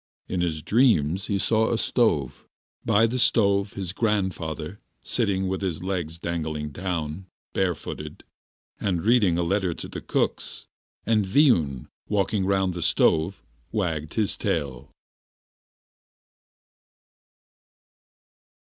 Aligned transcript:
In 0.27 0.41
his 0.41 0.63
dreams 0.63 1.27
he 1.27 1.37
saw 1.37 1.69
a 1.69 1.77
stove, 1.77 2.47
by 2.83 3.05
the 3.05 3.19
stove 3.19 3.73
his 3.73 3.93
grandfather 3.93 4.79
sitting 5.03 5.47
with 5.47 5.61
his 5.61 5.83
legs 5.83 6.17
dangling 6.17 6.71
down, 6.71 7.27
barefooted, 7.53 8.23
and 8.79 9.03
reading 9.05 9.37
a 9.37 9.43
letter 9.43 9.75
to 9.75 9.87
the 9.87 10.01
cooks, 10.01 10.67
and 11.05 11.23
Viun 11.23 11.87
walking 12.09 12.47
round 12.47 12.73
the 12.73 12.81
stove 12.81 13.43
wagging 13.71 14.09
his 14.09 14.35
tail. 14.35 14.89